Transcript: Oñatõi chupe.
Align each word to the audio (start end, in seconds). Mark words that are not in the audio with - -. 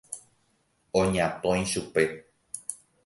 Oñatõi 1.01 1.61
chupe. 1.73 2.07